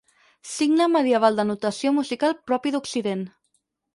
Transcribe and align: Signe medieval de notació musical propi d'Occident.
Signe 0.51 0.87
medieval 0.93 1.37
de 1.41 1.45
notació 1.49 1.93
musical 1.99 2.35
propi 2.53 2.75
d'Occident. 2.77 3.25